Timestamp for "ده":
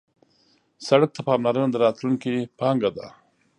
2.97-3.07